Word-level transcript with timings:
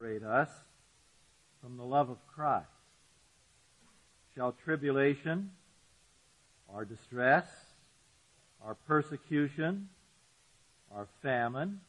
separate 0.00 0.22
us 0.22 0.48
from 1.62 1.76
the 1.76 1.84
love 1.84 2.08
of 2.08 2.16
Christ? 2.34 2.66
Shall 4.34 4.54
tribulation, 4.64 5.50
our 6.72 6.84
distress, 6.84 7.46
our 8.64 8.74
persecution, 8.86 9.88
our 10.94 11.06
famine, 11.22 11.80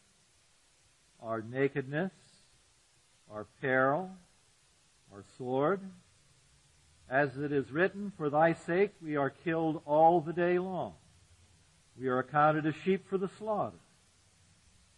our 1.22 1.42
nakedness, 1.42 2.12
our 3.32 3.46
peril, 3.62 4.10
our 5.14 5.24
sword, 5.38 5.80
as 7.10 7.38
it 7.38 7.52
is 7.54 7.72
written, 7.72 8.12
For 8.18 8.30
thy 8.30 8.54
sake 8.54 8.92
we 9.02 9.16
are 9.16 9.30
killed 9.30 9.82
all 9.86 10.20
the 10.20 10.34
day 10.34 10.60
long. 10.60 10.94
We 12.00 12.08
are 12.08 12.20
accounted 12.20 12.66
as 12.66 12.76
sheep 12.84 13.08
for 13.10 13.18
the 13.18 13.30
slaughter. 13.38 13.78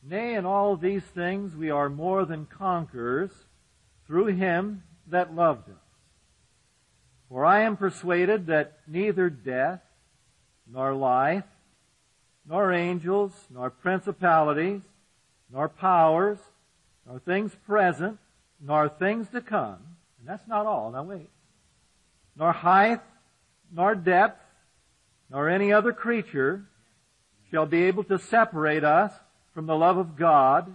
Nay, 0.06 0.36
in 0.36 0.46
all 0.46 0.76
these 0.76 1.04
things 1.04 1.56
we 1.56 1.70
are 1.70 1.90
more 1.90 2.26
than 2.26 2.46
conquerors 2.46 3.32
through 4.06 4.28
him 4.28 4.84
that 5.08 5.34
loved 5.34 5.70
us. 5.70 5.76
For 7.30 7.46
I 7.46 7.62
am 7.62 7.78
persuaded 7.78 8.48
that 8.48 8.80
neither 8.86 9.30
death, 9.30 9.80
nor 10.70 10.94
life, 10.94 11.46
nor 12.46 12.74
angels, 12.74 13.32
nor 13.50 13.70
principalities, 13.70 14.82
nor 15.50 15.70
powers, 15.70 16.38
nor 17.08 17.20
things 17.20 17.56
present, 17.66 18.20
nor 18.60 18.90
things 18.90 19.30
to 19.30 19.42
come, 19.42 19.80
and 20.20 20.28
that's 20.28 20.48
not 20.48 20.66
all, 20.66 20.92
now 20.92 21.04
wait, 21.04 21.30
nor 22.36 22.52
height, 22.52 23.02
nor 23.72 23.96
depth, 23.96 24.42
nor 25.30 25.50
any 25.50 25.72
other 25.72 25.94
creature 25.94 26.64
shall 27.52 27.66
be 27.66 27.84
able 27.84 28.04
to 28.04 28.20
separate 28.20 28.84
us 28.84 29.14
from 29.54 29.66
the 29.66 29.76
love 29.76 29.98
of 29.98 30.16
God 30.16 30.74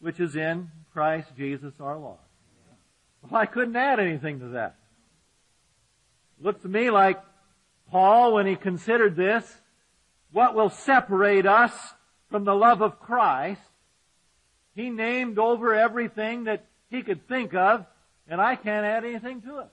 which 0.00 0.18
is 0.18 0.34
in 0.34 0.70
Christ 0.92 1.28
Jesus 1.36 1.74
our 1.80 1.98
Lord. 1.98 2.18
Well, 3.22 3.40
I 3.40 3.46
couldn't 3.46 3.76
add 3.76 4.00
anything 4.00 4.40
to 4.40 4.48
that. 4.48 4.76
Looks 6.40 6.62
to 6.62 6.68
me 6.68 6.90
like 6.90 7.20
Paul, 7.90 8.34
when 8.34 8.46
he 8.46 8.56
considered 8.56 9.14
this, 9.14 9.60
what 10.32 10.54
will 10.54 10.70
separate 10.70 11.46
us 11.46 11.72
from 12.30 12.44
the 12.44 12.54
love 12.54 12.80
of 12.80 13.00
Christ, 13.00 13.60
he 14.74 14.88
named 14.88 15.38
over 15.38 15.74
everything 15.74 16.44
that 16.44 16.64
he 16.88 17.02
could 17.02 17.28
think 17.28 17.54
of, 17.54 17.84
and 18.28 18.40
I 18.40 18.56
can't 18.56 18.86
add 18.86 19.04
anything 19.04 19.42
to 19.42 19.58
it. 19.58 19.68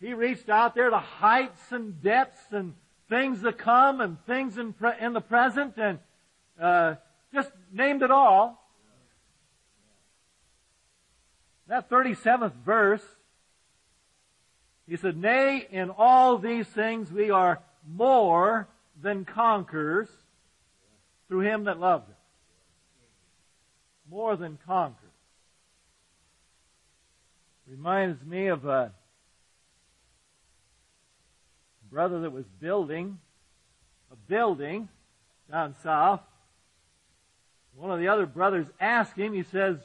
He 0.00 0.14
reached 0.14 0.48
out 0.48 0.74
there 0.74 0.90
to 0.90 0.98
heights 0.98 1.70
and 1.70 2.02
depths 2.02 2.50
and 2.50 2.74
things 3.08 3.42
to 3.42 3.52
come 3.52 4.00
and 4.00 4.16
things 4.24 4.56
in, 4.56 4.72
pre- 4.72 4.98
in 4.98 5.12
the 5.12 5.20
present 5.20 5.74
and 5.76 5.98
uh, 6.60 6.94
just 7.32 7.50
named 7.72 8.02
it 8.02 8.10
all. 8.10 8.56
That 11.68 11.88
37th 11.88 12.54
verse, 12.64 13.04
he 14.88 14.96
said, 14.96 15.16
Nay, 15.16 15.66
in 15.70 15.90
all 15.90 16.38
these 16.38 16.66
things 16.66 17.12
we 17.12 17.30
are 17.30 17.60
more 17.88 18.68
than 19.00 19.24
conquerors 19.24 20.08
through 21.28 21.40
him 21.40 21.64
that 21.64 21.78
loved 21.78 22.10
us. 22.10 22.16
More 24.10 24.36
than 24.36 24.58
conquerors. 24.66 24.96
Reminds 27.68 28.24
me 28.24 28.48
of 28.48 28.66
a 28.66 28.92
brother 31.88 32.20
that 32.22 32.32
was 32.32 32.46
building 32.60 33.18
a 34.10 34.16
building 34.16 34.88
down 35.50 35.74
south. 35.82 36.20
One 37.80 37.90
of 37.90 37.98
the 37.98 38.08
other 38.08 38.26
brothers 38.26 38.66
asked 38.78 39.16
him, 39.16 39.32
he 39.32 39.42
says, 39.42 39.78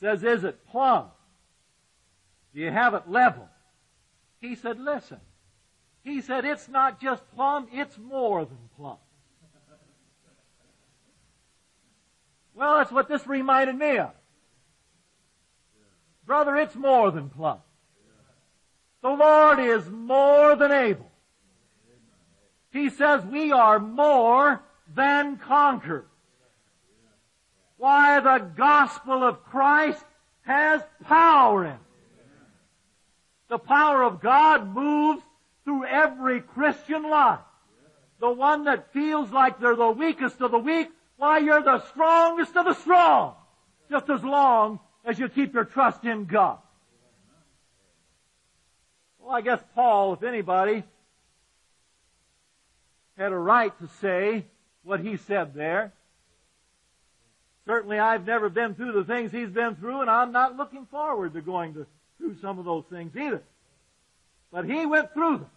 says, 0.00 0.24
is 0.24 0.42
it 0.42 0.66
plumb? 0.66 1.06
Do 2.52 2.60
you 2.60 2.72
have 2.72 2.94
it 2.94 3.08
level? 3.08 3.48
He 4.40 4.56
said, 4.56 4.80
listen. 4.80 5.20
He 6.02 6.20
said, 6.20 6.44
it's 6.44 6.68
not 6.68 7.00
just 7.00 7.22
plumb, 7.36 7.68
it's 7.72 7.96
more 7.96 8.44
than 8.44 8.58
plumb. 8.76 8.96
Well, 12.54 12.78
that's 12.78 12.90
what 12.90 13.08
this 13.08 13.24
reminded 13.24 13.76
me 13.76 13.98
of. 13.98 14.10
Brother, 16.26 16.56
it's 16.56 16.74
more 16.74 17.12
than 17.12 17.30
plumb. 17.30 17.60
The 19.00 19.10
Lord 19.10 19.60
is 19.60 19.88
more 19.88 20.56
than 20.56 20.72
able. 20.72 21.08
He 22.72 22.90
says 22.90 23.24
we 23.24 23.52
are 23.52 23.78
more 23.78 24.60
than 24.92 25.36
conquerors. 25.36 26.08
Why 27.78 28.20
the 28.20 28.44
gospel 28.56 29.22
of 29.22 29.42
Christ 29.44 30.04
has 30.42 30.82
power 31.04 31.64
in 31.64 31.72
it. 31.72 31.78
The 33.48 33.58
power 33.58 34.02
of 34.02 34.20
God 34.20 34.74
moves 34.74 35.22
through 35.64 35.86
every 35.86 36.40
Christian 36.40 37.08
life. 37.08 37.40
The 38.20 38.30
one 38.30 38.64
that 38.64 38.92
feels 38.92 39.30
like 39.30 39.60
they're 39.60 39.76
the 39.76 39.90
weakest 39.90 40.40
of 40.40 40.50
the 40.50 40.58
weak, 40.58 40.88
why 41.16 41.38
you're 41.38 41.62
the 41.62 41.86
strongest 41.90 42.56
of 42.56 42.64
the 42.64 42.74
strong. 42.74 43.34
Just 43.90 44.10
as 44.10 44.22
long 44.22 44.80
as 45.04 45.18
you 45.18 45.28
keep 45.28 45.54
your 45.54 45.64
trust 45.64 46.04
in 46.04 46.24
God. 46.24 46.58
Well, 49.18 49.30
I 49.30 49.40
guess 49.40 49.60
Paul, 49.74 50.14
if 50.14 50.22
anybody, 50.22 50.82
had 53.16 53.32
a 53.32 53.38
right 53.38 53.76
to 53.78 53.88
say 54.00 54.46
what 54.82 55.00
he 55.00 55.16
said 55.16 55.54
there. 55.54 55.92
Certainly 57.68 57.98
I've 57.98 58.26
never 58.26 58.48
been 58.48 58.74
through 58.74 58.92
the 58.92 59.04
things 59.04 59.30
he's 59.30 59.50
been 59.50 59.76
through, 59.76 60.00
and 60.00 60.08
I'm 60.08 60.32
not 60.32 60.56
looking 60.56 60.86
forward 60.86 61.34
to 61.34 61.42
going 61.42 61.74
to, 61.74 61.86
through 62.16 62.38
some 62.40 62.58
of 62.58 62.64
those 62.64 62.84
things 62.88 63.14
either. 63.14 63.42
But 64.50 64.64
he 64.64 64.86
went 64.86 65.12
through 65.12 65.38
them. 65.38 65.50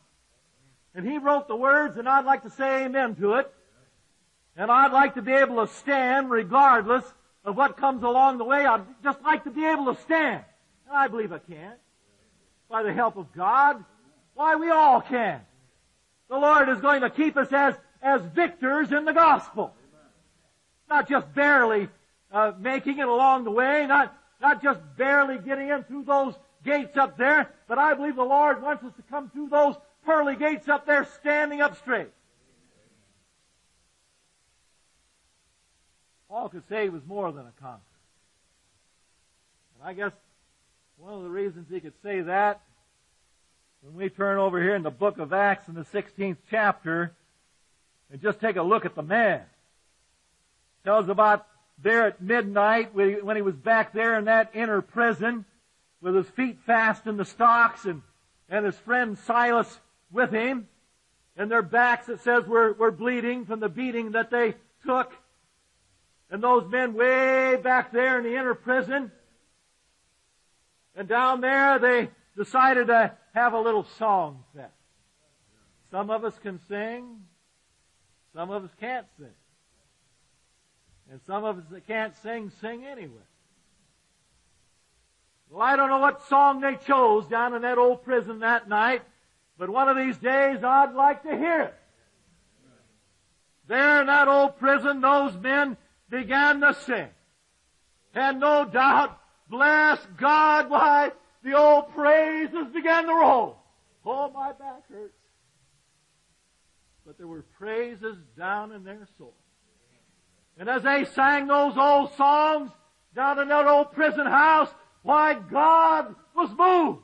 And 0.94 1.10
he 1.10 1.20
wrote 1.20 1.48
the 1.48 1.56
words, 1.56 1.96
and 1.96 2.10
I'd 2.10 2.26
like 2.26 2.44
to 2.44 2.50
say 2.50 2.84
amen 2.84 3.16
to 3.16 3.36
it. 3.36 3.50
And 4.58 4.70
I'd 4.70 4.92
like 4.92 5.14
to 5.14 5.22
be 5.22 5.32
able 5.32 5.66
to 5.66 5.74
stand 5.74 6.30
regardless 6.30 7.06
of 7.46 7.56
what 7.56 7.78
comes 7.78 8.04
along 8.04 8.40
the 8.40 8.44
way. 8.44 8.66
I'd 8.66 8.84
just 9.02 9.22
like 9.22 9.46
to 9.46 9.50
be 9.50 9.66
able 9.66 9.86
to 9.86 10.02
stand. 10.02 10.44
And 10.90 10.98
I 10.98 11.08
believe 11.08 11.32
I 11.32 11.40
can 11.40 11.76
by 12.70 12.84
the 12.84 12.92
help 12.92 13.16
of 13.16 13.32
God? 13.32 13.86
Why, 14.34 14.58
we 14.58 14.70
all 14.70 15.00
can. 15.00 15.40
The 16.30 16.36
Lord 16.36 16.68
is 16.68 16.82
going 16.82 17.04
to 17.04 17.10
keep 17.10 17.38
us 17.38 17.54
as, 17.54 17.76
as 18.02 18.22
victors 18.36 18.92
in 18.92 19.06
the 19.06 19.14
gospel. 19.14 19.74
Not 20.90 21.08
just 21.08 21.34
barely 21.34 21.88
uh, 22.32 22.54
making 22.60 23.00
it 23.00 23.08
along 23.08 23.44
the 23.44 23.52
way, 23.52 23.86
not, 23.88 24.16
not 24.42 24.64
just 24.64 24.80
barely 24.98 25.38
getting 25.38 25.70
in 25.70 25.84
through 25.84 26.04
those 26.04 26.34
gates 26.64 26.98
up 26.98 27.18
there, 27.18 27.52
but 27.68 27.78
I 27.78 27.94
believe 27.94 28.16
the 28.16 28.24
Lord 28.24 28.62
wants 28.62 28.84
us 28.84 28.94
to 28.96 29.02
come 29.04 29.30
through 29.30 29.50
those 29.50 29.76
pearly 30.06 30.36
gates 30.36 30.68
up 30.68 30.86
there 30.86 31.06
standing 31.20 31.62
up 31.62 31.78
straight. 31.78 32.10
Paul 36.30 36.50
could 36.50 36.64
say 36.70 36.84
he 36.84 36.90
was 36.90 37.06
more 37.06 37.32
than 37.32 37.46
a 37.46 37.62
conqueror. 37.62 37.82
And 39.80 39.90
I 39.90 39.94
guess 39.94 40.14
one 40.98 41.14
of 41.14 41.24
the 41.24 41.30
reasons 41.30 41.68
he 41.70 41.80
could 41.80 41.94
say 42.04 42.22
that, 42.22 42.62
when 43.82 43.96
we 43.96 44.10
turn 44.10 44.38
over 44.38 44.62
here 44.62 44.76
in 44.76 44.84
the 44.84 44.92
book 44.92 45.18
of 45.18 45.34
Acts 45.34 45.68
in 45.68 45.74
the 45.74 45.84
16th 45.84 46.38
chapter, 46.50 47.14
and 48.12 48.22
just 48.22 48.40
take 48.40 48.56
a 48.56 48.62
look 48.62 48.86
at 48.86 48.96
the 48.96 49.02
man. 49.02 49.42
Tells 50.84 51.10
about 51.10 51.48
there 51.82 52.08
at 52.08 52.22
midnight 52.22 52.94
when 52.94 53.36
he 53.36 53.42
was 53.42 53.56
back 53.56 53.94
there 53.94 54.18
in 54.18 54.26
that 54.26 54.52
inner 54.54 54.82
prison 54.82 55.46
with 56.02 56.16
his 56.16 56.28
feet 56.28 56.60
fast 56.66 57.08
in 57.08 57.18
the 57.18 57.26
stocks 57.26 57.86
and, 57.86 58.02
and 58.50 58.66
his 58.66 58.78
friend 58.78 59.18
Silas 59.18 59.80
with 60.12 60.32
him. 60.32 60.68
And 61.38 61.50
their 61.50 61.62
backs, 61.62 62.10
it 62.10 62.20
says, 62.22 62.46
were, 62.46 62.74
were 62.74 62.92
bleeding 62.92 63.46
from 63.46 63.60
the 63.60 63.70
beating 63.70 64.12
that 64.12 64.32
they 64.32 64.56
took. 64.86 65.14
And 66.30 66.44
those 66.44 66.70
men 66.70 66.94
way 66.94 67.58
back 67.58 67.92
there 67.92 68.18
in 68.18 68.24
the 68.24 68.38
inner 68.38 68.56
prison, 68.56 69.12
and 70.96 71.08
down 71.08 71.42
there 71.42 71.80
they 71.80 72.10
decided 72.38 72.88
to 72.88 73.12
have 73.34 73.54
a 73.54 73.60
little 73.60 73.84
song 73.98 74.44
fest. 74.56 74.72
Some 75.90 76.10
of 76.10 76.24
us 76.24 76.38
can 76.40 76.60
sing, 76.70 77.22
some 78.34 78.50
of 78.50 78.64
us 78.64 78.72
can't 78.80 79.08
sing. 79.18 79.28
And 81.12 81.20
some 81.28 81.44
of 81.44 81.58
us 81.58 81.66
that 81.72 81.86
can't 81.86 82.16
sing, 82.24 82.52
sing 82.62 82.86
anyway. 82.86 83.12
Well, 85.50 85.62
I 85.62 85.76
don't 85.76 85.90
know 85.90 86.00
what 86.00 86.28
song 86.28 86.62
they 86.62 86.78
chose 86.88 87.28
down 87.28 87.54
in 87.54 87.62
that 87.64 87.78
old 87.78 88.04
prison 88.04 88.40
that 88.40 88.70
night, 88.70 89.02
but 89.58 89.70
one 89.70 89.90
of 89.90 89.98
these 89.98 90.18
days 90.18 90.64
I'd 90.64 90.94
like 90.94 91.24
to 91.24 91.38
hear 91.38 91.62
it. 91.64 91.76
There 93.68 94.02
in 94.02 94.08
that 94.08 94.28
old 94.28 94.58
prison, 94.58 95.02
those 95.02 95.36
men 95.36 95.78
began 96.10 96.62
to 96.62 96.74
sing. 96.74 97.10
And 98.16 98.40
no 98.40 98.66
doubt 98.66 99.22
Bless 99.52 100.00
God, 100.18 100.70
why 100.70 101.12
the 101.44 101.58
old 101.58 101.94
praises 101.94 102.68
began 102.74 103.06
to 103.06 103.14
roll. 103.14 103.58
Oh, 104.06 104.32
my 104.32 104.54
back 104.54 104.88
hurts. 104.90 105.14
But 107.06 107.18
there 107.18 107.28
were 107.28 107.44
praises 107.60 108.16
down 108.38 108.72
in 108.72 108.86
their 108.86 109.06
soul. 109.18 109.36
And 110.58 110.70
as 110.70 110.84
they 110.84 111.06
sang 111.06 111.48
those 111.48 111.78
old 111.78 112.14
songs, 112.16 112.72
down 113.16 113.40
in 113.40 113.48
that 113.50 113.68
old 113.68 113.92
prison 113.92 114.26
house, 114.26 114.70
why 115.02 115.34
God 115.34 116.16
was 116.36 116.50
moved. 116.58 117.04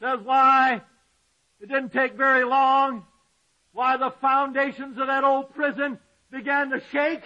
Says 0.00 0.20
why 0.24 0.80
it 1.60 1.68
didn't 1.68 1.92
take 1.92 2.14
very 2.14 2.44
long, 2.44 3.04
why 3.72 3.96
the 3.96 4.10
foundations 4.10 4.98
of 4.98 5.06
that 5.08 5.24
old 5.24 5.54
prison 5.54 5.98
began 6.30 6.70
to 6.70 6.80
shake, 6.92 7.22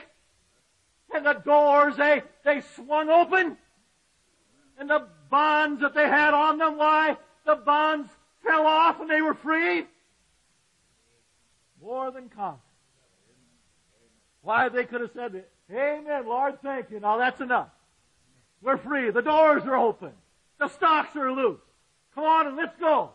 and 1.15 1.27
the 1.27 1.35
doors 1.35 1.97
they, 1.97 2.23
they 2.45 2.63
swung 2.77 3.11
open, 3.11 3.57
and 4.79 4.89
the 4.89 5.07
bonds 5.31 5.83
that 5.83 5.95
they 5.95 6.09
had 6.09 6.33
on 6.33 6.59
them, 6.59 6.79
why 6.79 7.17
the 7.45 7.57
bonds 7.57 8.09
fell 8.43 8.67
off 8.67 9.01
and 9.01 9.11
they 9.11 9.21
were 9.21 9.35
free. 9.35 9.87
More 11.81 12.11
than 12.11 12.29
conquered. 12.29 12.72
Why 14.43 14.69
they 14.69 14.85
could 14.85 15.01
have 15.01 15.11
said, 15.15 15.45
Amen, 15.71 16.27
Lord, 16.27 16.61
thank 16.63 16.91
you. 16.91 17.01
Now 17.01 17.17
that's 17.17 17.41
enough. 17.41 17.69
We're 18.61 18.77
free. 18.77 19.11
The 19.11 19.23
doors 19.23 19.63
are 19.65 19.77
open. 19.77 20.13
The 20.59 20.69
stocks 20.69 21.17
are 21.17 21.33
loose. 21.33 21.61
Come 22.15 22.25
on 22.25 22.47
and 22.49 22.57
let's 22.57 22.77
go. 22.79 23.11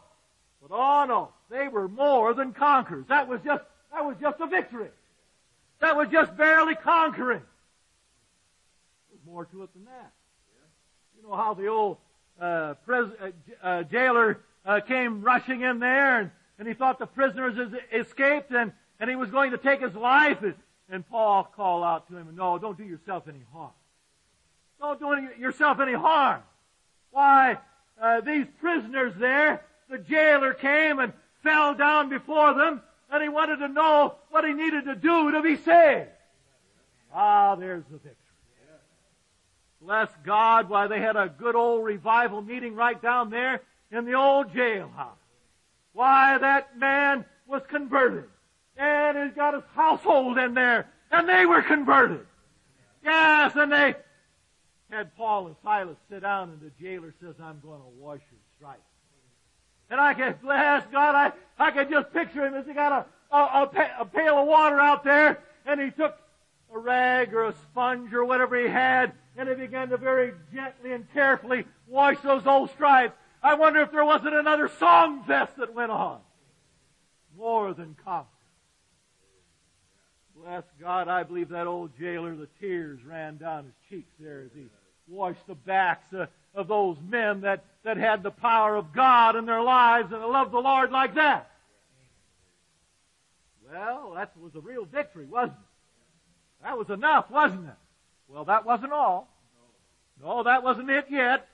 But 0.61 0.71
oh 0.73 1.05
no, 1.05 1.29
they 1.49 1.67
were 1.67 1.87
more 1.87 2.33
than 2.33 2.53
conquerors. 2.53 3.05
That 3.07 3.27
was 3.27 3.39
just, 3.45 3.63
that 3.93 4.03
was 4.03 4.15
just 4.19 4.39
a 4.39 4.47
victory. 4.47 4.89
That 5.79 5.95
was 5.95 6.09
just 6.09 6.35
barely 6.35 6.75
conquering. 6.75 7.43
There's 9.09 9.25
more 9.25 9.45
to 9.45 9.63
it 9.63 9.73
than 9.73 9.85
that. 9.85 10.11
You 11.15 11.27
know 11.27 11.35
how 11.35 11.53
the 11.53 11.67
old 11.67 11.97
uh, 12.41 12.73
pres- 12.85 13.11
uh, 13.21 13.31
uh, 13.61 13.83
jailer 13.83 14.39
uh, 14.65 14.79
came 14.81 15.21
rushing 15.21 15.61
in 15.61 15.79
there 15.79 16.19
and, 16.19 16.31
and 16.59 16.67
he 16.67 16.73
thought 16.73 16.99
the 16.99 17.05
prisoners 17.05 17.73
escaped 17.93 18.51
and, 18.51 18.71
and 18.99 19.09
he 19.09 19.15
was 19.15 19.29
going 19.29 19.51
to 19.51 19.57
take 19.57 19.81
his 19.81 19.95
life. 19.95 20.43
And, 20.89 21.07
Paul 21.07 21.43
called 21.55 21.83
out 21.83 22.07
to 22.09 22.15
him, 22.15 22.33
no, 22.35 22.57
don't 22.57 22.77
do 22.77 22.83
yourself 22.83 23.27
any 23.27 23.41
harm. 23.51 23.71
Don't 24.79 24.99
do 24.99 25.11
any, 25.11 25.27
yourself 25.39 25.79
any 25.79 25.93
harm. 25.93 26.41
Why, 27.11 27.57
uh, 28.01 28.21
these 28.21 28.45
prisoners 28.59 29.13
there, 29.17 29.63
the 29.89 29.97
jailer 29.97 30.53
came 30.53 30.99
and 30.99 31.13
fell 31.43 31.73
down 31.73 32.09
before 32.09 32.53
them 32.53 32.81
and 33.09 33.23
he 33.23 33.29
wanted 33.29 33.57
to 33.57 33.67
know 33.67 34.15
what 34.29 34.45
he 34.45 34.53
needed 34.53 34.85
to 34.85 34.95
do 34.95 35.31
to 35.31 35.41
be 35.41 35.55
saved. 35.55 36.09
Ah, 37.13 37.55
there's 37.55 37.83
the 37.85 37.97
victory. 37.97 38.13
Bless 39.81 40.09
God, 40.25 40.69
why 40.69 40.87
they 40.87 40.99
had 40.99 41.15
a 41.15 41.29
good 41.29 41.55
old 41.55 41.85
revival 41.85 42.41
meeting 42.41 42.75
right 42.75 43.01
down 43.01 43.29
there 43.29 43.61
in 43.91 44.05
the 44.05 44.13
old 44.13 44.51
jailhouse. 44.53 45.15
Why 45.93 46.37
that 46.39 46.77
man 46.77 47.25
was 47.47 47.61
converted. 47.69 48.25
And 48.77 49.17
he's 49.17 49.35
got 49.35 49.53
his 49.53 49.63
household 49.73 50.37
in 50.37 50.53
there. 50.53 50.87
And 51.11 51.27
they 51.27 51.45
were 51.45 51.61
converted. 51.61 52.25
Yes, 53.03 53.53
and 53.55 53.71
they 53.71 53.95
had 54.89 55.15
Paul 55.15 55.47
and 55.47 55.55
Silas 55.63 55.97
sit 56.09 56.21
down 56.21 56.49
and 56.49 56.61
the 56.61 56.71
jailer 56.81 57.13
says, 57.21 57.35
I'm 57.41 57.59
going 57.59 57.79
to 57.79 57.87
wash 57.97 58.21
your 58.31 58.39
stripes. 58.57 58.81
And 59.89 59.99
I 59.99 60.13
can, 60.13 60.35
bless 60.41 60.85
God, 60.91 61.15
I, 61.15 61.31
I 61.57 61.71
can 61.71 61.89
just 61.89 62.11
picture 62.13 62.45
him 62.45 62.53
as 62.53 62.65
he 62.65 62.73
got 62.73 63.07
a, 63.31 63.35
a, 63.35 63.69
a, 63.99 64.05
pail 64.05 64.37
of 64.37 64.47
water 64.47 64.79
out 64.79 65.03
there 65.03 65.39
and 65.65 65.79
he 65.79 65.91
took 65.91 66.17
a 66.73 66.77
rag 66.77 67.33
or 67.33 67.45
a 67.45 67.53
sponge 67.71 68.13
or 68.13 68.25
whatever 68.25 68.59
he 68.61 68.67
had 68.67 69.13
and 69.37 69.47
he 69.47 69.55
began 69.55 69.89
to 69.89 69.97
very 69.97 70.33
gently 70.53 70.93
and 70.93 71.11
carefully 71.13 71.65
wash 71.87 72.19
those 72.21 72.45
old 72.45 72.69
stripes. 72.71 73.15
I 73.41 73.53
wonder 73.53 73.81
if 73.81 73.91
there 73.91 74.03
wasn't 74.03 74.35
another 74.35 74.69
song 74.79 75.23
fest 75.23 75.55
that 75.57 75.73
went 75.73 75.91
on. 75.91 76.19
More 77.37 77.73
than 77.73 77.95
conquer. 78.03 78.27
Bless 80.43 80.63
God, 80.79 81.07
I 81.07 81.23
believe 81.23 81.49
that 81.49 81.67
old 81.67 81.91
jailer, 81.99 82.35
the 82.35 82.47
tears 82.59 82.99
ran 83.05 83.37
down 83.37 83.65
his 83.65 83.73
cheeks 83.89 84.11
there 84.19 84.43
as 84.45 84.51
he 84.53 84.67
washed 85.07 85.45
the 85.47 85.55
backs 85.55 86.13
of, 86.13 86.27
those 86.67 86.97
men 87.07 87.41
that, 87.41 87.63
that 87.83 87.97
had 87.97 88.23
the 88.23 88.31
power 88.31 88.75
of 88.75 88.91
God 88.91 89.35
in 89.35 89.45
their 89.45 89.61
lives 89.61 90.11
and 90.11 90.23
loved 90.23 90.51
the 90.51 90.59
Lord 90.59 90.91
like 90.91 91.13
that. 91.13 91.51
Well, 93.71 94.13
that 94.15 94.31
was 94.41 94.55
a 94.55 94.59
real 94.59 94.85
victory, 94.85 95.25
wasn't 95.25 95.53
it? 95.53 96.63
That 96.63 96.77
was 96.77 96.89
enough, 96.89 97.29
wasn't 97.29 97.67
it? 97.67 97.75
Well, 98.27 98.45
that 98.45 98.65
wasn't 98.65 98.91
all. 98.91 99.29
No, 100.19 100.41
that 100.43 100.63
wasn't 100.63 100.89
it 100.89 101.05
yet. 101.11 101.47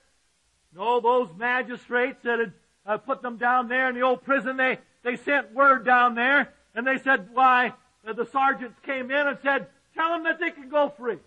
No, 0.74 1.02
those 1.02 1.28
magistrates 1.38 2.24
that 2.24 2.40
had 2.40 2.54
uh, 2.86 2.98
put 2.98 3.22
them 3.22 3.38
down 3.38 3.68
there 3.68 3.90
in 3.90 3.96
the 3.96 4.02
old 4.02 4.24
prison, 4.24 4.56
they, 4.56 4.80
they 5.04 5.18
sent 5.18 5.54
word 5.54 5.86
down 5.86 6.16
there, 6.16 6.54
and 6.76 6.88
they 6.88 6.98
said, 6.98 7.28
why, 7.34 7.74
the 8.04 8.26
sergeants 8.26 8.78
came 8.86 9.10
in 9.10 9.28
and 9.28 9.38
said, 9.42 9.68
tell 9.96 10.10
them 10.10 10.24
that 10.26 10.40
they 10.40 10.52
can 10.52 10.70
go 10.70 10.94
free. 10.98 11.18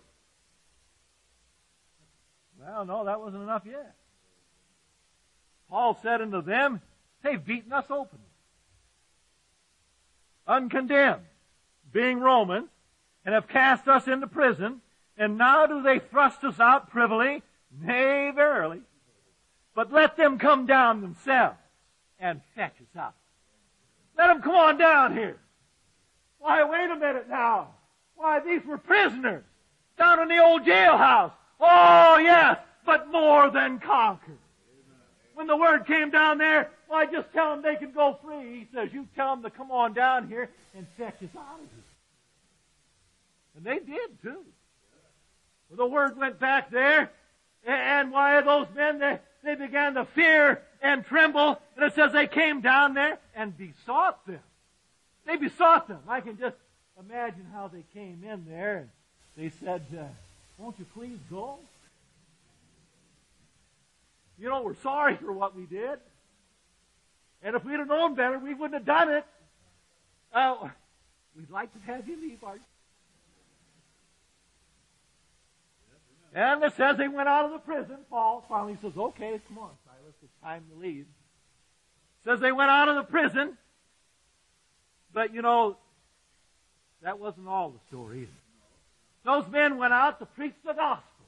Well, 2.59 2.85
no, 2.85 3.05
that 3.05 3.19
wasn't 3.19 3.43
enough 3.43 3.63
yet. 3.65 3.95
Paul 5.69 5.97
said 6.01 6.21
unto 6.21 6.41
them, 6.41 6.81
they've 7.23 7.43
beaten 7.43 7.73
us 7.73 7.85
open. 7.89 8.19
Uncondemned, 10.47 11.23
being 11.91 12.19
Romans, 12.19 12.69
and 13.25 13.33
have 13.33 13.47
cast 13.47 13.87
us 13.87 14.07
into 14.07 14.27
prison, 14.27 14.81
and 15.17 15.37
now 15.37 15.65
do 15.65 15.81
they 15.81 15.99
thrust 15.99 16.43
us 16.43 16.59
out 16.59 16.89
privily? 16.89 17.41
Nay, 17.81 18.31
verily. 18.33 18.81
But 19.75 19.91
let 19.91 20.15
them 20.15 20.39
come 20.39 20.65
down 20.65 21.01
themselves 21.01 21.57
and 22.19 22.41
fetch 22.55 22.75
us 22.79 22.99
out. 22.99 23.15
Let 24.17 24.27
them 24.27 24.41
come 24.41 24.55
on 24.55 24.77
down 24.77 25.13
here. 25.13 25.37
Why, 26.39 26.63
wait 26.63 26.89
a 26.89 26.95
minute 26.95 27.29
now. 27.29 27.69
Why, 28.15 28.39
these 28.39 28.65
were 28.65 28.77
prisoners 28.77 29.43
down 29.97 30.21
in 30.21 30.27
the 30.27 30.39
old 30.39 30.63
jailhouse. 30.63 31.31
Oh, 31.59 32.17
yes, 32.17 32.59
but 32.85 33.11
more 33.11 33.49
than 33.49 33.79
conquered. 33.79 34.37
When 35.33 35.47
the 35.47 35.57
word 35.57 35.85
came 35.85 36.09
down 36.09 36.37
there, 36.37 36.71
why, 36.87 37.05
just 37.05 37.31
tell 37.33 37.51
them 37.51 37.61
they 37.61 37.75
can 37.75 37.91
go 37.91 38.17
free. 38.23 38.59
He 38.59 38.67
says, 38.73 38.89
you 38.93 39.07
tell 39.15 39.35
them 39.35 39.43
to 39.43 39.49
come 39.49 39.71
on 39.71 39.93
down 39.93 40.27
here 40.27 40.49
and 40.75 40.87
fetch 40.97 41.21
us 41.21 41.29
out 41.37 41.59
of 41.59 41.69
here. 41.69 41.83
And 43.55 43.65
they 43.65 43.79
did, 43.79 44.21
too. 44.21 44.43
Well, 45.69 45.77
the 45.77 45.85
word 45.85 46.17
went 46.17 46.39
back 46.39 46.71
there, 46.71 47.11
and 47.65 48.11
why 48.11 48.39
those 48.41 48.67
men, 48.75 48.99
they, 48.99 49.19
they 49.43 49.55
began 49.55 49.95
to 49.95 50.05
fear 50.15 50.61
and 50.81 51.05
tremble, 51.05 51.59
and 51.75 51.85
it 51.85 51.93
says 51.93 52.13
they 52.13 52.27
came 52.27 52.61
down 52.61 52.93
there 52.93 53.19
and 53.35 53.57
besought 53.57 54.25
them. 54.25 54.39
They 55.27 55.35
besought 55.35 55.89
them. 55.89 55.99
I 56.07 56.21
can 56.21 56.39
just 56.39 56.55
imagine 56.97 57.45
how 57.53 57.67
they 57.67 57.83
came 57.93 58.23
in 58.23 58.45
there, 58.47 58.77
and 58.77 58.89
they 59.35 59.51
said, 59.59 59.83
uh, 59.93 60.05
won't 60.57 60.79
you 60.79 60.85
please 60.95 61.19
go? 61.29 61.59
You 64.39 64.47
know, 64.49 64.61
we're 64.61 64.75
sorry 64.75 65.17
for 65.17 65.33
what 65.33 65.55
we 65.55 65.65
did. 65.65 65.99
And 67.43 67.55
if 67.55 67.65
we'd 67.65 67.77
have 67.77 67.89
known 67.89 68.15
better, 68.15 68.39
we 68.39 68.53
wouldn't 68.53 68.73
have 68.73 68.85
done 68.85 69.09
it. 69.09 69.25
Uh, 70.33 70.69
we'd 71.35 71.49
like 71.49 71.73
to 71.73 71.79
have 71.91 72.07
you 72.07 72.19
leave 72.19 72.43
our 72.43 72.55
And 76.33 76.63
it 76.63 76.75
says 76.75 76.97
they 76.97 77.07
went 77.07 77.27
out 77.27 77.45
of 77.45 77.51
the 77.51 77.59
prison. 77.59 77.97
Paul 78.09 78.45
finally 78.47 78.77
says, 78.81 78.91
okay, 78.95 79.41
come 79.47 79.57
on, 79.57 79.71
Silas, 79.85 80.13
it's 80.21 80.31
time 80.43 80.63
to 80.71 80.79
leave. 80.79 81.05
Says 82.23 82.39
they 82.39 82.51
went 82.51 82.69
out 82.69 82.89
of 82.89 82.95
the 82.95 83.03
prison. 83.03 83.57
But 85.17 85.33
you 85.33 85.41
know, 85.41 85.77
that 87.01 87.17
wasn't 87.17 87.47
all 87.47 87.71
the 87.71 87.79
story 87.87 88.19
either. 88.19 88.31
Those 89.25 89.51
men 89.51 89.79
went 89.79 89.91
out 89.91 90.19
to 90.19 90.27
preach 90.27 90.53
the 90.63 90.73
gospel. 90.73 91.25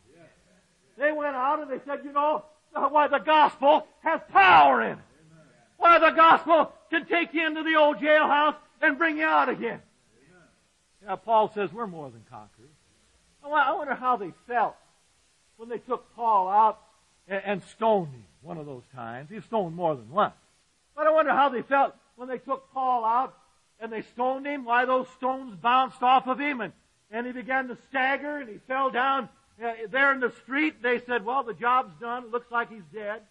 They 0.96 1.12
went 1.12 1.36
out 1.36 1.60
and 1.60 1.72
they 1.72 1.84
said, 1.88 2.01
you 2.03 2.13
know, 2.13 2.46
why 2.72 3.08
the 3.08 3.17
gospel 3.17 3.88
has 4.01 4.22
power 4.31 4.84
in 4.84 4.91
it. 4.91 5.05
Why 5.77 5.98
the 5.98 6.12
gospel 6.12 6.72
can 6.91 7.08
take 7.08 7.34
you 7.34 7.48
into 7.48 7.63
the 7.63 7.77
old 7.77 7.98
jailhouse 7.98 8.58
and 8.79 8.96
bring 9.00 9.17
you 9.17 9.25
out 9.25 9.50
again. 9.50 9.81
Now 11.03 11.15
Paul 11.15 11.51
says 11.55 11.74
we're 11.74 11.88
more 11.88 12.12
than 12.12 12.22
conquerors. 12.29 12.69
I 13.43 13.74
wonder 13.74 13.96
how 13.96 14.17
they 14.17 14.34
felt 14.48 14.75
when 15.58 15.67
they 15.67 15.79
took 15.79 16.15
Paul 16.15 16.48
out 16.48 16.79
and, 17.27 17.63
stoned 17.75 18.10
him 18.12 18.24
one 18.43 18.60
of 18.60 18.67
those 18.67 18.84
times. 18.93 19.31
He 19.31 19.41
stoned 19.41 19.75
more 19.75 19.96
than 19.96 20.12
once. 20.12 20.36
But 20.96 21.08
I 21.08 21.10
wonder 21.10 21.31
how 21.31 21.50
they 21.50 21.63
felt 21.63 21.96
when 22.17 22.29
they 22.29 22.38
took 22.38 22.72
Paul 22.72 23.03
out 23.03 23.34
and 23.80 23.92
they 23.92 24.02
stoned 24.02 24.46
him, 24.46 24.66
why 24.66 24.86
those 24.86 25.08
stones 25.18 25.56
bounced 25.56 26.04
off 26.04 26.28
of 26.28 26.40
him 26.40 26.62
and, 26.62 26.74
and 27.12 27.26
he 27.26 27.32
began 27.32 27.68
to 27.68 27.78
stagger 27.90 28.38
and 28.38 28.50
he 28.50 28.58
fell 28.68 28.90
down 28.90 29.30
uh, 29.64 29.74
there 29.90 30.12
in 30.14 30.20
the 30.20 30.32
street. 30.44 30.82
They 30.82 31.00
said, 31.00 31.26
well, 31.26 31.44
the 31.44 31.54
job's 31.54 31.94
done. 32.00 32.26
It 32.26 32.32
looks 32.32 32.52
like 32.52 32.70
he's 32.70 32.84
dead. 32.94 33.22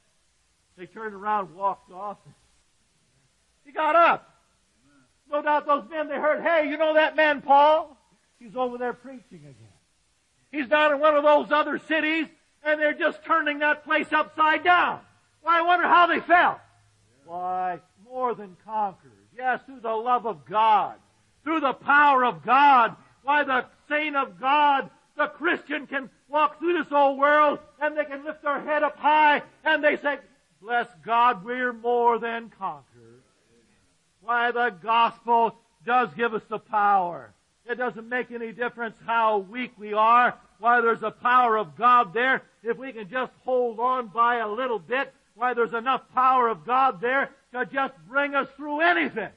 They 0.76 0.86
turned 0.86 1.14
around, 1.14 1.54
walked 1.54 1.92
off. 1.92 2.18
He 3.64 3.72
got 3.72 3.96
up. 3.96 4.34
No 5.30 5.42
doubt 5.42 5.66
those 5.66 5.84
men, 5.90 6.08
they 6.08 6.16
heard, 6.16 6.42
hey, 6.42 6.70
you 6.70 6.78
know 6.78 6.94
that 6.94 7.14
man 7.14 7.42
Paul? 7.42 7.96
He's 8.38 8.56
over 8.56 8.78
there 8.78 8.94
preaching 8.94 9.40
again. 9.40 9.54
He's 10.50 10.68
down 10.68 10.94
in 10.94 11.00
one 11.00 11.14
of 11.14 11.22
those 11.22 11.52
other 11.52 11.78
cities 11.78 12.26
and 12.64 12.80
they're 12.80 12.94
just 12.94 13.22
turning 13.24 13.58
that 13.58 13.84
place 13.84 14.10
upside 14.12 14.64
down. 14.64 15.00
Why, 15.42 15.58
I 15.58 15.62
wonder 15.62 15.86
how 15.86 16.06
they 16.06 16.20
felt. 16.20 16.58
Why, 17.26 17.80
more 18.04 18.34
than 18.34 18.56
conquerors. 18.64 19.17
Yes, 19.38 19.60
through 19.66 19.80
the 19.80 19.94
love 19.94 20.26
of 20.26 20.44
God. 20.44 20.96
Through 21.44 21.60
the 21.60 21.72
power 21.72 22.24
of 22.24 22.44
God. 22.44 22.96
Why, 23.22 23.44
the 23.44 23.66
saint 23.88 24.16
of 24.16 24.40
God, 24.40 24.90
the 25.16 25.28
Christian 25.28 25.86
can 25.86 26.10
walk 26.28 26.58
through 26.58 26.82
this 26.82 26.92
old 26.92 27.18
world 27.18 27.60
and 27.80 27.96
they 27.96 28.04
can 28.04 28.24
lift 28.24 28.42
their 28.42 28.60
head 28.60 28.82
up 28.82 28.98
high 28.98 29.42
and 29.64 29.82
they 29.82 29.96
say, 29.96 30.18
bless 30.60 30.88
God, 31.04 31.44
we're 31.44 31.72
more 31.72 32.18
than 32.18 32.50
conquerors. 32.58 33.22
Why 34.20 34.50
the 34.50 34.70
gospel 34.82 35.54
does 35.86 36.12
give 36.14 36.34
us 36.34 36.42
the 36.48 36.58
power. 36.58 37.32
It 37.64 37.76
doesn't 37.76 38.08
make 38.08 38.30
any 38.30 38.52
difference 38.52 38.96
how 39.06 39.38
weak 39.38 39.72
we 39.78 39.92
are. 39.92 40.34
Why 40.58 40.80
there's 40.80 41.02
a 41.02 41.10
power 41.10 41.56
of 41.56 41.76
God 41.76 42.12
there. 42.12 42.42
If 42.62 42.76
we 42.76 42.92
can 42.92 43.08
just 43.08 43.32
hold 43.44 43.78
on 43.78 44.08
by 44.08 44.36
a 44.36 44.48
little 44.48 44.78
bit, 44.78 45.12
why 45.34 45.54
there's 45.54 45.74
enough 45.74 46.02
power 46.12 46.48
of 46.48 46.66
God 46.66 47.00
there 47.00 47.30
to 47.52 47.66
just 47.66 47.94
bring 48.08 48.34
us 48.34 48.48
through 48.56 48.80
anything. 48.80 49.30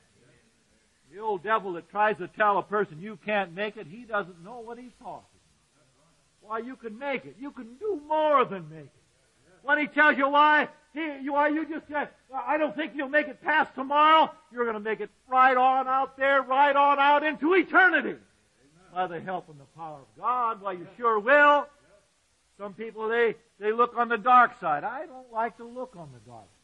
The 1.14 1.20
old 1.20 1.44
devil 1.44 1.74
that 1.74 1.90
tries 1.90 2.18
to 2.18 2.28
tell 2.28 2.58
a 2.58 2.64
person 2.64 3.02
you 3.02 3.20
can't 3.26 3.54
make 3.54 3.76
it, 3.78 3.88
he 3.88 4.04
doesn't 4.04 4.44
know 4.44 4.60
what 4.60 4.78
he's 4.78 4.94
talking. 5.02 5.26
Why 6.42 6.60
you 6.60 6.76
can 6.76 6.98
make 6.98 7.26
it. 7.26 7.36
You 7.40 7.52
can 7.52 7.76
do 7.80 8.02
more 8.08 8.46
than 8.46 8.70
make 8.70 8.86
it. 8.86 8.92
When 9.64 9.78
he 9.78 9.88
tells 9.88 10.18
you 10.18 10.30
why, 10.30 10.70
he, 10.94 11.00
you, 11.22 11.34
why 11.34 11.50
you 11.50 11.66
just 11.68 11.88
say, 11.88 12.08
I 12.34 12.58
don't 12.58 12.76
think 12.76 12.94
you'll 12.96 13.10
make 13.10 13.28
it 13.28 13.42
past 13.44 13.76
tomorrow, 13.76 14.32
you're 14.52 14.64
going 14.64 14.76
to 14.76 14.80
make 14.80 15.00
it 15.00 15.10
right 15.28 15.56
on 15.56 15.88
out 15.88 16.18
there, 16.18 16.42
right 16.42 16.76
on 16.76 17.00
out 17.00 17.24
into 17.24 17.54
eternity. 17.54 18.16
By 18.94 19.08
the 19.08 19.22
help 19.22 19.48
and 19.50 19.60
the 19.60 19.66
power 19.78 20.00
of 20.00 20.22
God, 20.22 20.62
why 20.62 20.74
you 20.74 20.88
sure 20.98 21.20
will. 21.20 21.68
Some 22.58 22.74
people, 22.74 23.08
they, 23.08 23.36
they 23.60 23.72
look 23.72 23.96
on 23.98 24.10
the 24.10 24.18
dark 24.18 24.60
side. 24.60 24.84
I 24.84 25.06
don't 25.06 25.32
like 25.32 25.58
to 25.58 25.64
look 25.64 25.96
on 25.98 26.10
the 26.14 26.30
dark 26.30 26.44
side. 26.46 26.61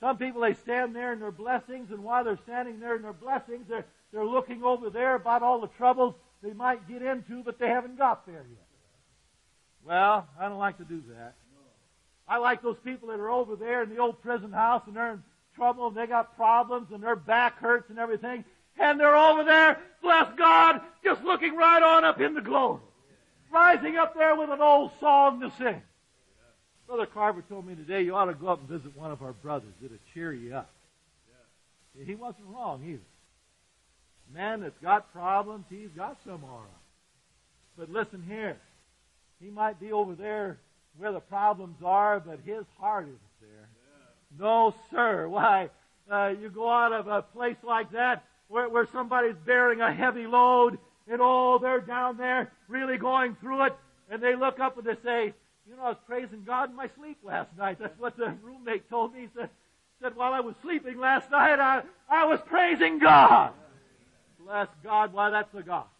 Some 0.00 0.16
people, 0.16 0.42
they 0.42 0.54
stand 0.54 0.94
there 0.94 1.12
in 1.12 1.20
their 1.20 1.32
blessings, 1.32 1.90
and 1.90 2.04
while 2.04 2.24
they're 2.24 2.38
standing 2.44 2.78
there 2.78 2.96
in 2.96 3.02
their 3.02 3.12
blessings, 3.12 3.66
they're, 3.68 3.86
they're 4.12 4.24
looking 4.24 4.62
over 4.62 4.90
there 4.90 5.16
about 5.16 5.42
all 5.42 5.60
the 5.60 5.68
troubles 5.68 6.14
they 6.42 6.52
might 6.52 6.88
get 6.88 7.02
into, 7.02 7.42
but 7.42 7.58
they 7.58 7.68
haven't 7.68 7.98
got 7.98 8.24
there 8.26 8.46
yet. 8.48 8.66
Well, 9.84 10.28
I 10.38 10.48
don't 10.48 10.58
like 10.58 10.78
to 10.78 10.84
do 10.84 11.02
that. 11.08 11.34
I 12.28 12.36
like 12.36 12.62
those 12.62 12.76
people 12.84 13.08
that 13.08 13.18
are 13.18 13.30
over 13.30 13.56
there 13.56 13.82
in 13.82 13.88
the 13.88 13.98
old 13.98 14.20
prison 14.20 14.52
house 14.52 14.82
and 14.86 14.94
they're 14.94 15.14
in 15.14 15.22
trouble 15.56 15.88
and 15.88 15.96
they 15.96 16.06
got 16.06 16.36
problems 16.36 16.88
and 16.92 17.02
their 17.02 17.16
back 17.16 17.58
hurts 17.58 17.88
and 17.88 17.98
everything. 17.98 18.44
And 18.78 19.00
they're 19.00 19.16
over 19.16 19.44
there, 19.44 19.78
bless 20.02 20.30
God, 20.36 20.82
just 21.02 21.24
looking 21.24 21.56
right 21.56 21.82
on 21.82 22.04
up 22.04 22.20
in 22.20 22.34
the 22.34 22.42
glory 22.42 22.80
rising 23.50 23.96
up 23.96 24.14
there 24.14 24.36
with 24.36 24.50
an 24.50 24.60
old 24.60 24.90
song 25.00 25.40
to 25.40 25.50
sing. 25.58 25.82
Brother 26.88 27.04
Carver 27.04 27.42
told 27.42 27.66
me 27.66 27.74
today 27.74 28.00
you 28.00 28.14
ought 28.16 28.24
to 28.24 28.34
go 28.34 28.48
up 28.48 28.60
and 28.60 28.68
visit 28.68 28.96
one 28.96 29.10
of 29.10 29.20
our 29.20 29.34
brothers. 29.34 29.74
It'll 29.84 29.98
cheer 30.14 30.32
you 30.32 30.54
up. 30.54 30.70
Yeah. 31.94 32.06
He 32.06 32.14
wasn't 32.14 32.46
wrong 32.46 32.82
either. 32.82 33.02
Man 34.34 34.62
that's 34.62 34.78
got 34.78 35.12
problems, 35.12 35.66
he's 35.68 35.90
got 35.94 36.16
some 36.24 36.42
right. 36.42 36.64
But 37.76 37.90
listen 37.90 38.24
here. 38.26 38.56
He 39.38 39.50
might 39.50 39.78
be 39.78 39.92
over 39.92 40.14
there 40.14 40.56
where 40.96 41.12
the 41.12 41.20
problems 41.20 41.76
are, 41.84 42.20
but 42.20 42.40
his 42.46 42.64
heart 42.80 43.04
isn't 43.04 43.18
there. 43.42 43.68
Yeah. 43.68 44.40
No, 44.40 44.74
sir. 44.90 45.28
Why? 45.28 45.68
Uh, 46.10 46.32
you 46.40 46.48
go 46.48 46.70
out 46.70 46.94
of 46.94 47.06
a 47.06 47.20
place 47.20 47.56
like 47.62 47.92
that 47.92 48.24
where, 48.48 48.66
where 48.66 48.86
somebody's 48.86 49.36
bearing 49.44 49.82
a 49.82 49.92
heavy 49.92 50.26
load 50.26 50.78
and 51.06 51.20
oh, 51.20 51.58
they're 51.60 51.82
down 51.82 52.16
there 52.16 52.50
really 52.66 52.96
going 52.96 53.36
through 53.40 53.66
it, 53.66 53.76
and 54.10 54.22
they 54.22 54.34
look 54.34 54.58
up 54.58 54.78
and 54.78 54.86
they 54.86 54.96
say, 55.02 55.34
you 55.68 55.76
know, 55.76 55.82
I 55.82 55.88
was 55.88 55.98
praising 56.06 56.44
God 56.44 56.70
in 56.70 56.76
my 56.76 56.88
sleep 56.98 57.18
last 57.22 57.50
night. 57.58 57.78
That's 57.78 57.98
what 57.98 58.16
the 58.16 58.34
roommate 58.42 58.88
told 58.88 59.12
me. 59.12 59.20
He 59.22 59.28
said, 59.36 59.50
said 60.00 60.16
while 60.16 60.32
I 60.32 60.40
was 60.40 60.54
sleeping 60.62 60.98
last 60.98 61.30
night, 61.30 61.58
I, 61.58 61.82
I 62.08 62.24
was 62.24 62.40
praising 62.46 62.98
God. 62.98 63.52
Bless 64.44 64.68
God. 64.82 65.12
Why, 65.12 65.30
that's 65.30 65.52
the 65.52 65.62
gospel. 65.62 65.90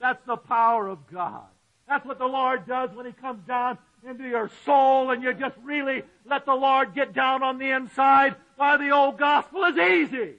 That's 0.00 0.22
the 0.26 0.36
power 0.36 0.88
of 0.88 0.98
God. 1.10 1.46
That's 1.88 2.04
what 2.04 2.18
the 2.18 2.26
Lord 2.26 2.66
does 2.66 2.90
when 2.94 3.06
He 3.06 3.12
comes 3.12 3.46
down 3.46 3.78
into 4.08 4.24
your 4.24 4.50
soul 4.64 5.10
and 5.10 5.22
you 5.22 5.32
just 5.34 5.56
really 5.62 6.02
let 6.24 6.46
the 6.46 6.54
Lord 6.54 6.94
get 6.94 7.14
down 7.14 7.42
on 7.42 7.58
the 7.58 7.70
inside. 7.70 8.36
Why, 8.56 8.76
the 8.76 8.90
old 8.90 9.18
gospel 9.18 9.64
is 9.64 9.76
easy. 9.76 10.34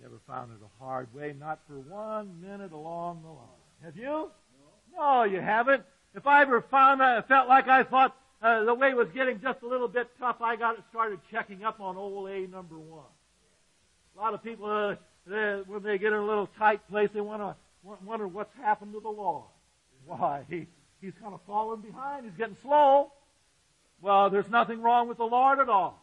Never 0.00 0.18
found 0.26 0.52
it 0.52 0.58
a 0.64 0.84
hard 0.84 1.12
way, 1.14 1.34
not 1.38 1.60
for 1.66 1.78
one 1.80 2.40
minute 2.40 2.72
along 2.72 3.22
the 3.22 3.28
line. 3.28 3.84
Have 3.84 3.96
you? 3.96 4.30
No, 4.96 5.24
you 5.24 5.40
haven't. 5.40 5.84
If 6.18 6.26
I 6.26 6.42
ever 6.42 6.62
found 6.62 7.00
that, 7.00 7.28
felt 7.28 7.46
like 7.46 7.68
I 7.68 7.84
thought 7.84 8.12
uh, 8.42 8.64
the 8.64 8.74
way 8.74 8.92
was 8.92 9.06
getting 9.14 9.40
just 9.40 9.62
a 9.62 9.68
little 9.68 9.86
bit 9.86 10.08
tough, 10.18 10.40
I 10.40 10.56
got 10.56 10.76
started 10.90 11.20
checking 11.30 11.62
up 11.62 11.78
on 11.78 11.96
old 11.96 12.28
A 12.28 12.40
number 12.48 12.76
one. 12.76 13.04
A 14.16 14.20
lot 14.20 14.34
of 14.34 14.42
people, 14.42 14.66
uh, 14.66 14.96
they, 15.28 15.62
when 15.68 15.84
they 15.84 15.96
get 15.96 16.08
in 16.08 16.18
a 16.18 16.26
little 16.26 16.48
tight 16.58 16.80
place, 16.90 17.08
they 17.14 17.20
want 17.20 17.42
to 17.42 17.54
wonder 18.04 18.26
what's 18.26 18.52
happened 18.56 18.94
to 18.94 19.00
the 19.00 19.08
Lord. 19.08 19.44
Why? 20.06 20.44
He, 20.50 20.66
he's 21.00 21.12
kind 21.22 21.34
of 21.34 21.40
falling 21.46 21.82
behind. 21.82 22.24
He's 22.24 22.36
getting 22.36 22.56
slow. 22.62 23.12
Well, 24.00 24.28
there's 24.28 24.50
nothing 24.50 24.82
wrong 24.82 25.06
with 25.08 25.18
the 25.18 25.24
Lord 25.24 25.60
at 25.60 25.68
all. 25.68 26.02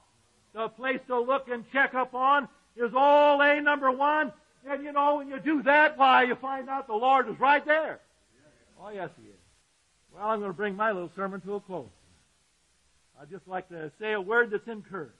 The 0.53 0.69
place 0.69 1.01
to 1.07 1.19
look 1.19 1.49
and 1.49 1.69
check 1.73 1.93
up 1.93 2.13
on 2.15 2.47
is 2.77 2.93
all 2.95 3.41
A 3.41 3.59
number 3.59 3.91
one. 3.91 4.31
And 4.65 4.81
you 4.81 4.93
know, 4.93 5.17
when 5.17 5.27
you 5.27 5.41
do 5.41 5.61
that, 5.63 5.97
why, 5.97 6.23
you 6.23 6.35
find 6.35 6.69
out 6.69 6.87
the 6.87 6.93
Lord 6.93 7.27
is 7.27 7.37
right 7.37 7.65
there. 7.65 7.99
Oh, 8.81 8.91
yes, 8.91 9.09
He 9.21 9.27
is. 9.27 9.35
Well, 10.15 10.27
I'm 10.27 10.39
going 10.39 10.51
to 10.51 10.55
bring 10.55 10.75
my 10.75 10.91
little 10.91 11.11
sermon 11.15 11.41
to 11.41 11.55
a 11.55 11.59
close. 11.59 11.89
I'd 13.21 13.29
just 13.29 13.47
like 13.47 13.67
to 13.69 13.91
say 13.99 14.13
a 14.13 14.21
word 14.21 14.51
that's 14.51 14.67
encouraged. 14.67 15.13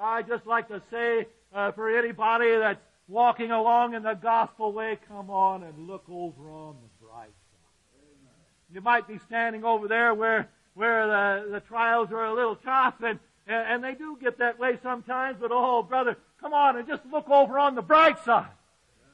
I'd 0.00 0.26
just 0.26 0.46
like 0.46 0.68
to 0.68 0.80
say 0.90 1.26
uh, 1.54 1.72
for 1.72 1.94
anybody 1.96 2.56
that's 2.56 2.80
walking 3.08 3.50
along 3.50 3.94
in 3.94 4.02
the 4.02 4.14
gospel 4.14 4.72
way, 4.72 4.98
come 5.08 5.30
on 5.30 5.62
and 5.62 5.86
look 5.86 6.04
over 6.08 6.50
on 6.50 6.76
the 6.82 7.06
bright 7.06 7.26
side. 7.26 8.72
You 8.72 8.80
might 8.80 9.06
be 9.06 9.18
standing 9.26 9.64
over 9.64 9.88
there 9.88 10.14
where 10.14 10.48
where 10.74 11.06
the, 11.06 11.50
the 11.50 11.60
trials 11.60 12.10
are 12.12 12.24
a 12.24 12.32
little 12.32 12.56
tough, 12.56 12.94
and, 13.04 13.18
and 13.46 13.82
they 13.82 13.94
do 13.94 14.16
get 14.20 14.38
that 14.38 14.58
way 14.58 14.78
sometimes, 14.82 15.36
but 15.40 15.50
oh, 15.52 15.82
brother, 15.82 16.16
Come 16.40 16.54
on 16.54 16.78
and 16.78 16.88
just 16.88 17.02
look 17.10 17.28
over 17.28 17.58
on 17.58 17.74
the 17.74 17.82
bright 17.82 18.18
side. 18.24 18.48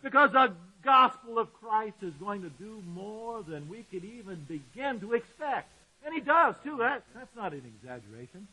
Because 0.02 0.30
the 0.32 0.52
gospel 0.86 1.38
of 1.38 1.52
Christ 1.52 1.96
is 2.00 2.14
going 2.14 2.40
to 2.42 2.48
do 2.48 2.82
more 2.86 3.42
than 3.42 3.68
we 3.68 3.82
could 3.90 4.04
even 4.04 4.46
begin 4.48 5.00
to 5.00 5.12
expect. 5.12 5.70
And 6.04 6.14
he 6.14 6.20
does 6.20 6.54
too. 6.62 6.76
That, 6.78 7.02
that's 7.14 7.34
not 7.36 7.52
an 7.52 7.62
exaggeration. 7.66 8.46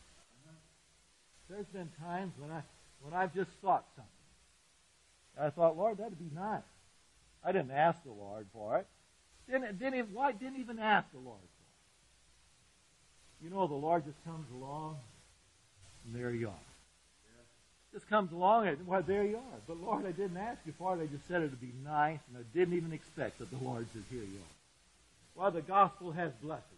There's 1.48 1.66
been 1.66 1.88
times 2.00 2.32
when 2.38 2.50
I 2.50 2.62
when 3.02 3.14
I've 3.14 3.34
just 3.34 3.50
thought 3.62 3.84
something. 3.94 4.10
I 5.40 5.50
thought, 5.50 5.76
Lord, 5.76 5.98
that'd 5.98 6.18
be 6.18 6.34
nice. 6.34 6.62
I 7.44 7.52
didn't 7.52 7.72
ask 7.72 8.02
the 8.02 8.12
Lord 8.12 8.46
for 8.52 8.78
it. 8.78 8.86
Didn't, 9.50 9.78
didn't 9.78 9.94
even, 9.94 10.14
why 10.14 10.32
didn't 10.32 10.58
even 10.58 10.78
ask 10.78 11.10
the 11.12 11.18
Lord 11.18 11.38
for 11.38 11.44
it? 13.42 13.44
You 13.44 13.50
know, 13.54 13.66
the 13.66 13.74
Lord 13.74 14.06
just 14.06 14.24
comes 14.24 14.46
along, 14.54 14.96
and 16.06 16.14
there 16.14 16.30
you 16.30 16.48
are 16.48 16.73
just 17.94 18.08
comes 18.08 18.32
along 18.32 18.66
and, 18.66 18.86
well, 18.86 19.02
there 19.06 19.24
you 19.24 19.36
are. 19.36 19.58
But 19.68 19.80
Lord, 19.80 20.04
I 20.04 20.10
didn't 20.10 20.36
ask 20.36 20.58
you 20.66 20.74
for 20.76 20.98
it. 20.98 21.02
I 21.02 21.06
just 21.06 21.26
said 21.28 21.42
it 21.42 21.50
to 21.50 21.56
be 21.56 21.72
nice, 21.84 22.18
and 22.28 22.36
I 22.36 22.58
didn't 22.58 22.76
even 22.76 22.92
expect 22.92 23.38
that 23.38 23.50
the 23.50 23.64
Lord 23.64 23.86
says, 23.92 24.02
here 24.10 24.20
you 24.20 24.38
are. 24.38 25.42
Well, 25.42 25.50
the 25.52 25.62
gospel 25.62 26.10
has 26.10 26.32
blessings. 26.42 26.68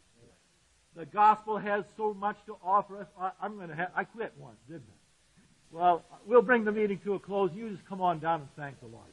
The 0.94 1.06
gospel 1.06 1.58
has 1.58 1.84
so 1.96 2.14
much 2.14 2.36
to 2.46 2.56
offer 2.62 3.00
us. 3.00 3.06
I, 3.18 3.30
am 3.42 3.56
going 3.56 3.68
to 3.68 3.74
have, 3.74 3.90
I 3.94 4.04
quit 4.04 4.32
once, 4.38 4.56
didn't 4.68 4.84
I? 4.88 5.76
Well, 5.76 6.04
we'll 6.26 6.42
bring 6.42 6.64
the 6.64 6.72
meeting 6.72 7.00
to 7.04 7.14
a 7.14 7.18
close. 7.18 7.50
You 7.54 7.70
just 7.70 7.86
come 7.86 8.00
on 8.00 8.18
down 8.18 8.40
and 8.40 8.48
thank 8.56 8.80
the 8.80 8.86
Lord. 8.86 9.04